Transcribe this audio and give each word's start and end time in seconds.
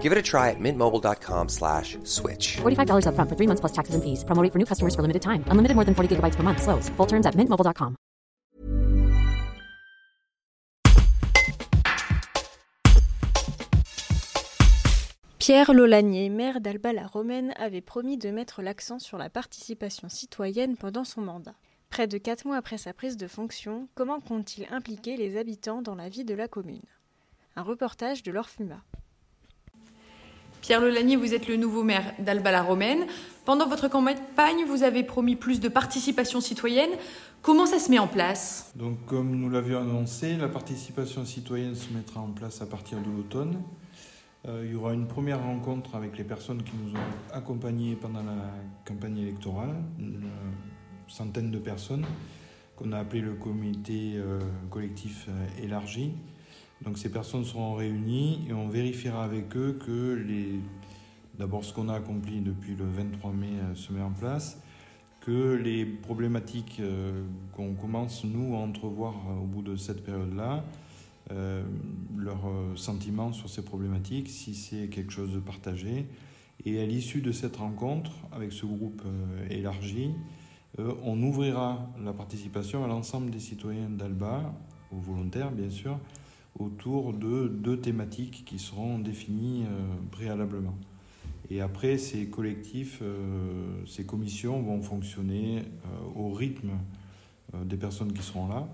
Give 0.00 0.12
it 0.12 0.16
a 0.16 0.22
try 0.22 0.48
at 0.48 0.58
mintmobile.com 0.58 1.48
slash 1.50 1.98
switch. 2.04 2.56
$45 2.62 3.04
upfront 3.04 3.28
for 3.28 3.36
three 3.36 3.46
months 3.46 3.60
plus 3.60 3.72
taxes 3.72 3.94
and 3.94 4.02
fees. 4.02 4.24
Promo 4.24 4.42
rate 4.42 4.52
for 4.52 4.58
new 4.58 4.64
customers 4.64 4.94
for 4.94 5.02
limited 5.02 5.20
time. 5.20 5.44
Unlimited 5.52 5.76
more 5.76 5.84
than 5.84 5.94
40 5.94 6.16
gigabytes 6.16 6.36
per 6.36 6.42
month. 6.42 6.62
Slows. 6.62 6.88
Full 6.96 7.06
terms 7.06 7.26
at 7.26 7.36
mintmobile.com. 7.36 7.96
Pierre 15.40 15.72
Lolanier, 15.72 16.28
maire 16.28 16.60
d'Alba-la-Romaine, 16.60 17.54
avait 17.56 17.80
promis 17.80 18.16
de 18.18 18.30
mettre 18.30 18.62
l'accent 18.62 19.00
sur 19.00 19.18
la 19.18 19.30
participation 19.30 20.08
citoyenne 20.08 20.76
pendant 20.76 21.02
son 21.02 21.22
mandat. 21.22 21.54
Près 21.88 22.06
de 22.06 22.18
quatre 22.18 22.44
mois 22.44 22.56
après 22.56 22.78
sa 22.78 22.92
prise 22.92 23.16
de 23.16 23.26
fonction, 23.26 23.88
comment 23.96 24.20
compte-t-il 24.20 24.72
impliquer 24.72 25.16
les 25.16 25.36
habitants 25.36 25.82
dans 25.82 25.96
la 25.96 26.08
vie 26.08 26.24
de 26.24 26.34
la 26.34 26.46
commune? 26.46 26.84
Un 27.56 27.62
reportage 27.62 28.22
de 28.22 28.30
l'Orfuma. 28.30 28.84
Pierre 30.60 30.80
Lelanier, 30.80 31.16
vous 31.16 31.32
êtes 31.32 31.48
le 31.48 31.56
nouveau 31.56 31.82
maire 31.82 32.14
d'Alba-la-Romaine. 32.18 33.06
Pendant 33.44 33.66
votre 33.66 33.88
campagne, 33.88 34.64
vous 34.66 34.82
avez 34.82 35.02
promis 35.02 35.34
plus 35.34 35.58
de 35.58 35.68
participation 35.68 36.40
citoyenne. 36.40 36.90
Comment 37.42 37.64
ça 37.64 37.78
se 37.78 37.90
met 37.90 37.98
en 37.98 38.06
place? 38.06 38.70
Donc, 38.76 39.04
comme 39.06 39.34
nous 39.34 39.48
l'avions 39.48 39.80
annoncé, 39.80 40.36
la 40.36 40.48
participation 40.48 41.24
citoyenne 41.24 41.74
se 41.74 41.92
mettra 41.92 42.20
en 42.20 42.30
place 42.30 42.60
à 42.60 42.66
partir 42.66 42.98
de 42.98 43.10
l'automne. 43.10 43.62
Euh, 44.46 44.62
il 44.64 44.72
y 44.72 44.74
aura 44.74 44.92
une 44.92 45.06
première 45.06 45.42
rencontre 45.42 45.94
avec 45.94 46.18
les 46.18 46.24
personnes 46.24 46.62
qui 46.62 46.72
nous 46.76 46.92
ont 46.92 47.34
accompagnés 47.34 47.94
pendant 47.94 48.22
la 48.22 48.52
campagne 48.84 49.18
électorale, 49.18 49.74
une 49.98 50.28
centaine 51.08 51.50
de 51.50 51.58
personnes 51.58 52.04
qu'on 52.76 52.92
a 52.92 52.98
appelé 52.98 53.20
le 53.20 53.34
comité 53.34 54.14
euh, 54.16 54.40
collectif 54.70 55.26
euh, 55.28 55.64
élargi. 55.64 56.12
Donc 56.82 56.98
ces 56.98 57.10
personnes 57.10 57.44
seront 57.44 57.74
réunies 57.74 58.46
et 58.48 58.52
on 58.52 58.68
vérifiera 58.68 59.24
avec 59.24 59.56
eux 59.56 59.78
que 59.84 60.24
d'abord 61.38 61.64
ce 61.64 61.74
qu'on 61.74 61.88
a 61.88 61.94
accompli 61.94 62.40
depuis 62.40 62.74
le 62.74 62.84
23 62.84 63.32
mai 63.32 63.48
se 63.74 63.92
met 63.92 64.00
en 64.00 64.12
place, 64.12 64.60
que 65.20 65.54
les 65.54 65.84
problématiques 65.84 66.80
qu'on 67.54 67.74
commence 67.74 68.24
nous 68.24 68.54
à 68.54 68.58
entrevoir 68.58 69.14
au 69.42 69.46
bout 69.46 69.62
de 69.62 69.76
cette 69.76 70.02
période-là, 70.02 70.64
euh, 71.32 71.62
leurs 72.16 72.50
sentiments 72.76 73.32
sur 73.32 73.48
ces 73.48 73.62
problématiques, 73.62 74.28
si 74.28 74.54
c'est 74.54 74.88
quelque 74.88 75.12
chose 75.12 75.32
de 75.32 75.38
partagé. 75.38 76.06
Et 76.64 76.80
à 76.80 76.86
l'issue 76.86 77.20
de 77.20 77.32
cette 77.32 77.56
rencontre, 77.56 78.10
avec 78.32 78.52
ce 78.52 78.66
groupe 78.66 79.02
euh, 79.06 79.48
élargi, 79.48 80.10
euh, 80.78 80.92
on 81.02 81.22
ouvrira 81.22 81.88
la 82.04 82.12
participation 82.12 82.84
à 82.84 82.88
l'ensemble 82.88 83.30
des 83.30 83.40
citoyens 83.40 83.88
d'Alba, 83.88 84.52
aux 84.92 84.98
volontaires 84.98 85.52
bien 85.52 85.70
sûr, 85.70 85.98
autour 86.58 87.12
de 87.12 87.48
deux 87.48 87.80
thématiques 87.80 88.44
qui 88.44 88.58
seront 88.58 88.98
définies 88.98 89.64
préalablement. 90.10 90.76
Et 91.50 91.60
après, 91.60 91.96
ces 91.96 92.26
collectifs, 92.26 93.02
ces 93.86 94.04
commissions 94.04 94.60
vont 94.60 94.82
fonctionner 94.82 95.62
au 96.14 96.30
rythme 96.30 96.72
des 97.64 97.76
personnes 97.76 98.12
qui 98.12 98.22
seront 98.22 98.48
là 98.48 98.68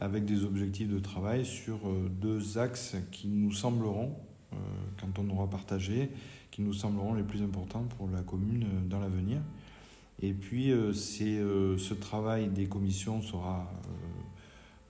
avec 0.00 0.24
des 0.24 0.44
objectifs 0.44 0.88
de 0.88 0.98
travail 0.98 1.44
sur 1.44 1.76
euh, 1.86 2.08
deux 2.08 2.58
axes 2.58 2.96
qui 3.10 3.28
nous 3.28 3.52
sembleront, 3.52 4.14
euh, 4.52 4.56
quand 5.00 5.18
on 5.18 5.28
aura 5.30 5.50
partagé, 5.50 6.10
qui 6.50 6.62
nous 6.62 6.72
sembleront 6.72 7.14
les 7.14 7.24
plus 7.24 7.42
importants 7.42 7.84
pour 7.96 8.08
la 8.08 8.22
commune 8.22 8.64
euh, 8.64 8.88
dans 8.88 9.00
l'avenir. 9.00 9.40
Et 10.20 10.32
puis, 10.32 10.72
ce 10.94 11.94
travail 11.94 12.48
des 12.48 12.66
commissions 12.66 13.22
sera. 13.22 13.70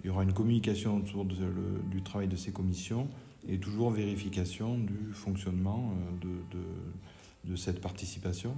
Il 0.08 0.12
y 0.12 0.14
aura 0.14 0.22
une 0.22 0.32
communication 0.32 0.96
autour 0.96 1.26
du 1.26 2.02
travail 2.02 2.28
de 2.28 2.36
ces 2.36 2.50
commissions 2.50 3.08
et 3.46 3.58
toujours 3.58 3.90
vérification 3.90 4.78
du 4.78 5.12
fonctionnement 5.12 5.92
de, 6.22 6.30
de, 7.44 7.56
cette 7.56 7.82
participation 7.82 8.56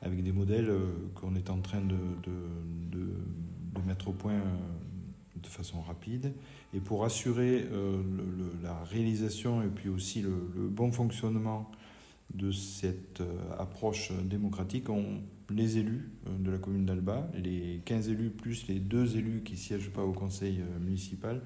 avec 0.00 0.24
des 0.24 0.32
modèles 0.32 0.72
qu'on 1.14 1.34
est 1.34 1.50
en 1.50 1.58
train 1.58 1.82
de, 1.82 1.96
mettre 3.86 4.08
au 4.08 4.12
point 4.12 4.40
de 5.36 5.46
façon 5.46 5.82
rapide. 5.82 6.32
Et 6.72 6.80
pour 6.80 7.04
assurer 7.04 7.66
euh, 7.70 8.02
la 8.62 8.82
réalisation 8.84 9.60
et 9.60 9.68
puis 9.68 9.90
aussi 9.90 10.22
le, 10.22 10.30
bon 10.70 10.90
fonctionnement 10.90 11.70
de 12.32 12.50
cette 12.50 13.20
euh, 13.20 13.26
approche 13.58 14.10
démocratique, 14.24 14.88
on, 14.88 15.20
les 15.50 15.78
élus 15.78 16.10
euh, 16.26 16.38
de 16.38 16.50
la 16.50 16.58
commune 16.58 16.84
d'Alba, 16.84 17.30
les 17.34 17.80
15 17.84 18.08
élus 18.08 18.30
plus 18.30 18.66
les 18.68 18.78
deux 18.78 19.16
élus 19.16 19.42
qui 19.44 19.56
siègent 19.56 19.90
pas 19.90 20.02
au 20.02 20.12
conseil 20.12 20.60
municipal, 20.80 21.40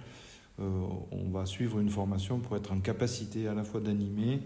on 0.59 1.31
va 1.31 1.45
suivre 1.45 1.81
une 1.81 1.89
formation 1.89 2.39
pour 2.39 2.57
être 2.57 2.73
en 2.73 2.79
capacité 2.79 3.49
à 3.49 3.55
la 3.55 3.65
fois 3.65 3.81
d'animer 3.81 4.39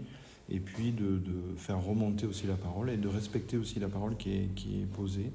et 0.49 0.59
puis 0.59 0.91
de, 0.91 1.21
faire 1.57 1.83
remonter 1.83 2.25
aussi 2.25 2.47
la 2.47 2.55
parole 2.55 2.89
et 2.89 2.97
de 2.97 3.07
respecter 3.07 3.57
aussi 3.57 3.79
la 3.79 3.89
parole 3.89 4.15
qui 4.15 4.31
est, 4.31 4.49
qui 4.55 4.81
est 4.81 4.85
posée. 4.85 5.31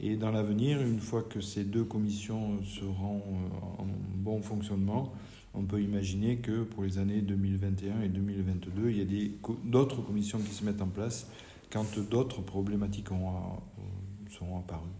Et 0.00 0.16
dans 0.16 0.32
l'avenir, 0.32 0.80
une 0.80 0.98
fois 0.98 1.22
que 1.22 1.40
ces 1.40 1.64
deux 1.64 1.84
commissions 1.84 2.60
seront 2.64 3.18
euh, 3.18 3.82
en 3.82 3.86
bon 4.16 4.42
fonctionnement, 4.42 5.12
on 5.54 5.62
peut 5.62 5.80
imaginer 5.80 6.36
que 6.36 6.64
pour 6.64 6.82
les 6.82 6.98
années 6.98 7.20
2021 7.20 8.02
et 8.02 8.08
2022, 8.08 8.90
il 8.90 8.98
y 8.98 9.26
a 9.26 9.28
d'autres 9.64 10.02
commissions 10.02 10.38
qui 10.38 10.52
se 10.52 10.64
mettent 10.64 10.82
en 10.82 10.88
place 10.88 11.28
quand 11.72 11.98
d'autres 12.10 12.42
problématiques 12.42 13.10
ont, 13.10 13.32
euh, 13.78 14.30
seront 14.30 14.58
apparues. 14.58 14.92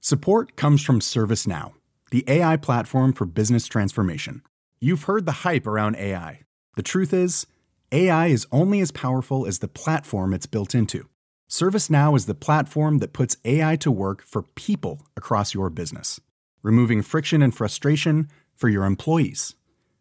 Support 0.00 0.56
comes 0.56 0.82
from 0.82 1.00
ServiceNow, 1.00 1.74
the 2.10 2.24
AI 2.26 2.56
platform 2.56 3.12
for 3.12 3.26
business 3.26 3.66
transformation. 3.66 4.42
You've 4.80 5.04
heard 5.04 5.26
the 5.26 5.44
hype 5.44 5.66
around 5.66 5.96
AI. 5.96 6.40
The 6.74 6.82
truth 6.82 7.12
is, 7.12 7.46
AI 7.92 8.28
is 8.28 8.46
only 8.50 8.80
as 8.80 8.90
powerful 8.90 9.46
as 9.46 9.58
the 9.58 9.68
platform 9.68 10.32
it's 10.32 10.46
built 10.46 10.74
into. 10.74 11.08
ServiceNow 11.50 12.16
is 12.16 12.26
the 12.26 12.34
platform 12.34 12.98
that 12.98 13.12
puts 13.12 13.36
AI 13.44 13.76
to 13.76 13.90
work 13.90 14.22
for 14.22 14.42
people 14.42 15.02
across 15.16 15.52
your 15.52 15.68
business, 15.68 16.18
removing 16.62 17.02
friction 17.02 17.42
and 17.42 17.54
frustration 17.54 18.28
for 18.56 18.68
your 18.68 18.84
employees, 18.84 19.54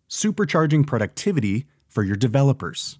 supercharging 0.09 0.87
productivity 0.87 1.65
for 1.87 2.03
your 2.03 2.15
developers, 2.15 2.99